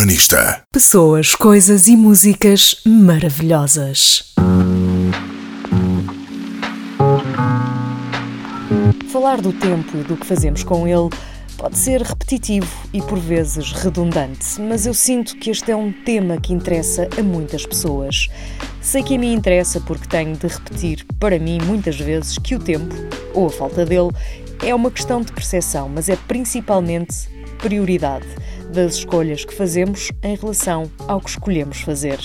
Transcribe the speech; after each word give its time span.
Urbanista. 0.00 0.62
Pessoas, 0.72 1.34
coisas 1.34 1.86
e 1.86 1.94
músicas 1.94 2.76
maravilhosas. 2.86 4.32
Falar 9.12 9.42
do 9.42 9.52
tempo 9.52 9.98
e 9.98 10.02
do 10.02 10.16
que 10.16 10.24
fazemos 10.24 10.64
com 10.64 10.88
ele 10.88 11.10
pode 11.58 11.76
ser 11.76 12.00
repetitivo 12.00 12.66
e 12.94 13.02
por 13.02 13.18
vezes 13.18 13.72
redundante, 13.72 14.58
mas 14.62 14.86
eu 14.86 14.94
sinto 14.94 15.36
que 15.36 15.50
este 15.50 15.70
é 15.70 15.76
um 15.76 15.92
tema 15.92 16.40
que 16.40 16.54
interessa 16.54 17.06
a 17.18 17.22
muitas 17.22 17.66
pessoas. 17.66 18.28
Sei 18.80 19.02
que 19.02 19.16
a 19.16 19.18
mim 19.18 19.34
interessa 19.34 19.82
porque 19.82 20.08
tenho 20.08 20.34
de 20.34 20.46
repetir 20.46 21.04
para 21.18 21.38
mim 21.38 21.58
muitas 21.66 22.00
vezes 22.00 22.38
que 22.38 22.54
o 22.54 22.58
tempo, 22.58 22.94
ou 23.34 23.48
a 23.48 23.50
falta 23.50 23.84
dele, 23.84 24.12
é 24.64 24.74
uma 24.74 24.90
questão 24.90 25.20
de 25.20 25.30
percepção, 25.30 25.90
mas 25.90 26.08
é 26.08 26.16
principalmente 26.16 27.28
prioridade 27.58 28.26
das 28.70 28.94
escolhas 28.94 29.44
que 29.44 29.52
fazemos 29.52 30.12
em 30.22 30.36
relação 30.36 30.90
ao 31.06 31.20
que 31.20 31.30
escolhemos 31.30 31.80
fazer. 31.80 32.18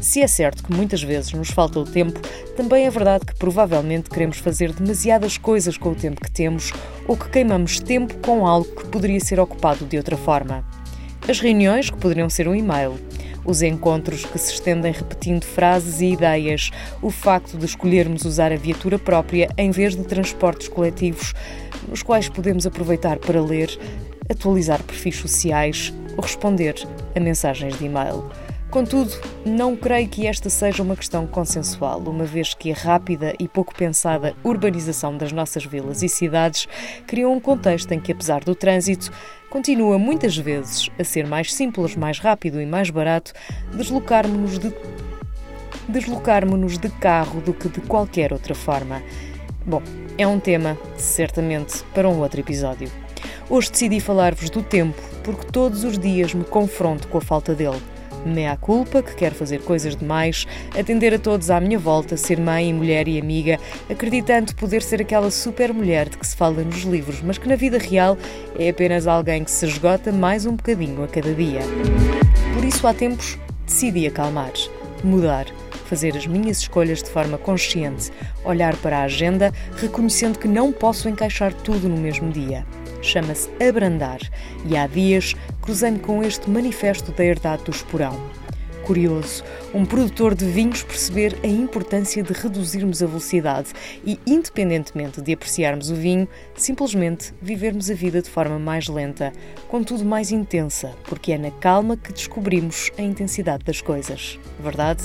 Se 0.00 0.22
é 0.22 0.26
certo 0.26 0.62
que 0.62 0.72
muitas 0.72 1.02
vezes 1.02 1.32
nos 1.32 1.50
falta 1.50 1.80
o 1.80 1.84
tempo, 1.84 2.20
também 2.56 2.86
é 2.86 2.90
verdade 2.90 3.26
que 3.26 3.34
provavelmente 3.34 4.08
queremos 4.08 4.38
fazer 4.38 4.72
demasiadas 4.72 5.36
coisas 5.36 5.76
com 5.76 5.90
o 5.90 5.94
tempo 5.94 6.20
que 6.20 6.30
temos 6.30 6.72
ou 7.06 7.16
que 7.16 7.28
queimamos 7.28 7.80
tempo 7.80 8.14
com 8.18 8.46
algo 8.46 8.68
que 8.76 8.86
poderia 8.86 9.20
ser 9.20 9.40
ocupado 9.40 9.84
de 9.84 9.96
outra 9.96 10.16
forma. 10.16 10.64
As 11.28 11.40
reuniões, 11.40 11.90
que 11.90 11.98
poderiam 11.98 12.30
ser 12.30 12.48
um 12.48 12.54
e-mail, 12.54 12.98
os 13.44 13.62
encontros 13.62 14.24
que 14.24 14.38
se 14.38 14.52
estendem 14.52 14.92
repetindo 14.92 15.44
frases 15.44 16.00
e 16.00 16.12
ideias, 16.12 16.70
o 17.00 17.10
facto 17.10 17.58
de 17.58 17.64
escolhermos 17.64 18.24
usar 18.24 18.52
a 18.52 18.56
viatura 18.56 18.98
própria 18.98 19.48
em 19.58 19.70
vez 19.70 19.96
de 19.96 20.04
transportes 20.04 20.68
coletivos, 20.68 21.34
nos 21.88 22.02
quais 22.02 22.28
podemos 22.28 22.66
aproveitar 22.66 23.18
para 23.18 23.42
ler, 23.42 23.78
atualizar 24.28 24.82
perfis 24.82 25.16
sociais 25.16 25.92
ou 26.16 26.22
responder 26.22 26.74
a 27.14 27.20
mensagens 27.20 27.78
de 27.78 27.84
e-mail. 27.84 28.30
Contudo, 28.72 29.12
não 29.44 29.76
creio 29.76 30.08
que 30.08 30.26
esta 30.26 30.48
seja 30.48 30.82
uma 30.82 30.96
questão 30.96 31.26
consensual, 31.26 31.98
uma 31.98 32.24
vez 32.24 32.54
que 32.54 32.72
a 32.72 32.74
rápida 32.74 33.34
e 33.38 33.46
pouco 33.46 33.74
pensada 33.74 34.34
urbanização 34.42 35.14
das 35.14 35.30
nossas 35.30 35.62
vilas 35.66 36.02
e 36.02 36.08
cidades 36.08 36.66
criou 37.06 37.34
um 37.34 37.38
contexto 37.38 37.92
em 37.92 38.00
que, 38.00 38.12
apesar 38.12 38.42
do 38.42 38.54
trânsito, 38.54 39.12
continua 39.50 39.98
muitas 39.98 40.34
vezes 40.38 40.88
a 40.98 41.04
ser 41.04 41.26
mais 41.26 41.52
simples, 41.52 41.94
mais 41.94 42.18
rápido 42.18 42.62
e 42.62 42.64
mais 42.64 42.88
barato 42.88 43.34
deslocarmos-nos 43.74 44.58
de 44.58 44.72
deslocarmos-nos 45.86 46.78
de 46.78 46.88
carro 46.88 47.42
do 47.42 47.52
que 47.52 47.68
de 47.68 47.82
qualquer 47.82 48.32
outra 48.32 48.54
forma. 48.54 49.02
Bom, 49.66 49.82
é 50.16 50.26
um 50.26 50.40
tema, 50.40 50.78
certamente, 50.96 51.84
para 51.92 52.08
um 52.08 52.20
outro 52.20 52.40
episódio. 52.40 53.01
Hoje 53.52 53.70
decidi 53.70 54.00
falar-vos 54.00 54.48
do 54.48 54.62
tempo, 54.62 54.98
porque 55.22 55.44
todos 55.52 55.84
os 55.84 55.98
dias 55.98 56.32
me 56.32 56.42
confronto 56.42 57.06
com 57.06 57.18
a 57.18 57.20
falta 57.20 57.54
dele. 57.54 57.82
Mea 58.24 58.56
culpa, 58.56 59.02
que 59.02 59.14
quero 59.14 59.34
fazer 59.34 59.60
coisas 59.60 59.94
demais, 59.94 60.46
atender 60.74 61.12
a 61.12 61.18
todos 61.18 61.50
à 61.50 61.60
minha 61.60 61.78
volta, 61.78 62.16
ser 62.16 62.40
mãe, 62.40 62.72
mulher 62.72 63.06
e 63.08 63.20
amiga, 63.20 63.60
acreditando 63.90 64.54
poder 64.54 64.80
ser 64.80 65.02
aquela 65.02 65.30
super 65.30 65.70
mulher 65.70 66.08
de 66.08 66.16
que 66.16 66.26
se 66.26 66.34
fala 66.34 66.62
nos 66.62 66.80
livros, 66.84 67.20
mas 67.20 67.36
que 67.36 67.46
na 67.46 67.54
vida 67.54 67.76
real 67.76 68.16
é 68.58 68.70
apenas 68.70 69.06
alguém 69.06 69.44
que 69.44 69.50
se 69.50 69.66
esgota 69.66 70.10
mais 70.10 70.46
um 70.46 70.56
bocadinho 70.56 71.04
a 71.04 71.08
cada 71.08 71.34
dia. 71.34 71.60
Por 72.54 72.64
isso, 72.64 72.86
há 72.86 72.94
tempos, 72.94 73.36
decidi 73.66 74.06
acalmar, 74.06 74.52
mudar, 75.04 75.44
fazer 75.90 76.16
as 76.16 76.26
minhas 76.26 76.60
escolhas 76.60 77.02
de 77.02 77.10
forma 77.10 77.36
consciente, 77.36 78.12
olhar 78.46 78.74
para 78.76 79.00
a 79.00 79.02
agenda, 79.02 79.52
reconhecendo 79.76 80.38
que 80.38 80.48
não 80.48 80.72
posso 80.72 81.06
encaixar 81.06 81.52
tudo 81.52 81.86
no 81.86 81.98
mesmo 81.98 82.32
dia 82.32 82.64
chama-se 83.02 83.50
Abrandar 83.62 84.20
e 84.64 84.76
há 84.76 84.86
dias 84.86 85.34
cruzei-me 85.60 85.98
com 85.98 86.22
este 86.22 86.48
manifesto 86.48 87.12
da 87.12 87.24
herdade 87.24 87.64
do 87.64 87.70
Esporão. 87.70 88.18
Curioso, 88.84 89.44
um 89.72 89.84
produtor 89.84 90.34
de 90.34 90.44
vinhos 90.44 90.82
perceber 90.82 91.38
a 91.44 91.46
importância 91.46 92.20
de 92.20 92.32
reduzirmos 92.32 93.00
a 93.00 93.06
velocidade 93.06 93.72
e, 94.04 94.18
independentemente 94.26 95.20
de 95.20 95.32
apreciarmos 95.32 95.88
o 95.88 95.94
vinho, 95.94 96.26
simplesmente 96.56 97.32
vivermos 97.40 97.88
a 97.90 97.94
vida 97.94 98.20
de 98.20 98.28
forma 98.28 98.58
mais 98.58 98.88
lenta, 98.88 99.32
contudo 99.68 100.04
mais 100.04 100.32
intensa, 100.32 100.92
porque 101.04 101.32
é 101.32 101.38
na 101.38 101.52
calma 101.52 101.96
que 101.96 102.12
descobrimos 102.12 102.90
a 102.98 103.02
intensidade 103.02 103.64
das 103.64 103.80
coisas. 103.80 104.38
Verdade? 104.58 105.04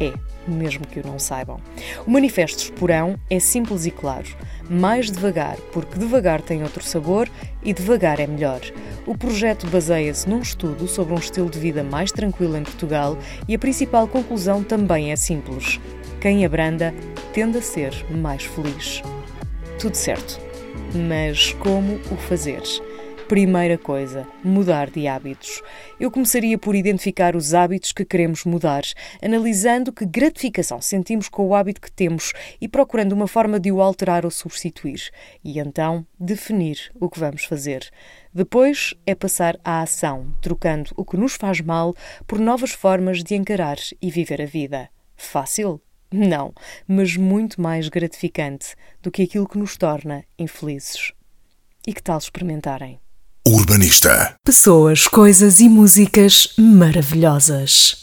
É 0.00 0.32
mesmo 0.46 0.86
que 0.86 1.00
o 1.00 1.06
não 1.06 1.18
saibam. 1.18 1.60
O 2.06 2.10
Manifesto 2.10 2.64
Esporão 2.64 3.16
é 3.30 3.38
simples 3.38 3.86
e 3.86 3.90
claro. 3.90 4.28
Mais 4.74 5.10
devagar, 5.10 5.58
porque 5.70 5.98
devagar 5.98 6.40
tem 6.40 6.62
outro 6.62 6.82
sabor 6.82 7.28
e 7.62 7.74
devagar 7.74 8.18
é 8.18 8.26
melhor. 8.26 8.62
O 9.06 9.14
projeto 9.14 9.66
baseia-se 9.66 10.26
num 10.26 10.40
estudo 10.40 10.88
sobre 10.88 11.12
um 11.12 11.18
estilo 11.18 11.50
de 11.50 11.58
vida 11.58 11.84
mais 11.84 12.10
tranquilo 12.10 12.56
em 12.56 12.62
Portugal 12.62 13.18
e 13.46 13.54
a 13.54 13.58
principal 13.58 14.08
conclusão 14.08 14.64
também 14.64 15.12
é 15.12 15.16
simples. 15.16 15.78
Quem 16.22 16.46
abranda 16.46 16.94
tende 17.34 17.58
a 17.58 17.62
ser 17.62 17.92
mais 18.10 18.44
feliz. 18.44 19.02
Tudo 19.78 19.94
certo. 19.94 20.40
Mas 21.06 21.52
como 21.52 22.00
o 22.10 22.16
fazer? 22.16 22.62
Primeira 23.28 23.78
coisa, 23.78 24.26
mudar 24.44 24.90
de 24.90 25.06
hábitos. 25.06 25.62
Eu 25.98 26.10
começaria 26.10 26.58
por 26.58 26.74
identificar 26.74 27.34
os 27.34 27.54
hábitos 27.54 27.92
que 27.92 28.04
queremos 28.04 28.44
mudar, 28.44 28.82
analisando 29.22 29.92
que 29.92 30.04
gratificação 30.04 30.82
sentimos 30.82 31.28
com 31.28 31.46
o 31.46 31.54
hábito 31.54 31.80
que 31.80 31.90
temos 31.90 32.32
e 32.60 32.68
procurando 32.68 33.12
uma 33.12 33.26
forma 33.26 33.58
de 33.58 33.72
o 33.72 33.80
alterar 33.80 34.24
ou 34.26 34.30
substituir. 34.30 35.10
E 35.42 35.58
então 35.58 36.06
definir 36.20 36.92
o 37.00 37.08
que 37.08 37.18
vamos 37.18 37.44
fazer. 37.44 37.88
Depois 38.34 38.94
é 39.06 39.14
passar 39.14 39.58
à 39.64 39.80
ação, 39.80 40.34
trocando 40.42 40.90
o 40.96 41.04
que 41.04 41.16
nos 41.16 41.34
faz 41.34 41.60
mal 41.60 41.94
por 42.26 42.38
novas 42.38 42.72
formas 42.72 43.22
de 43.22 43.34
encarar 43.34 43.78
e 44.00 44.10
viver 44.10 44.42
a 44.42 44.46
vida. 44.46 44.90
Fácil? 45.16 45.80
Não, 46.12 46.52
mas 46.86 47.16
muito 47.16 47.62
mais 47.62 47.88
gratificante 47.88 48.74
do 49.00 49.10
que 49.10 49.22
aquilo 49.22 49.48
que 49.48 49.56
nos 49.56 49.78
torna 49.78 50.24
infelizes. 50.38 51.12
E 51.86 51.94
que 51.94 52.02
tal 52.02 52.18
experimentarem? 52.18 53.00
Urbanista. 53.44 54.36
Pessoas, 54.44 55.08
coisas 55.08 55.58
e 55.58 55.68
músicas 55.68 56.54
maravilhosas. 56.56 58.01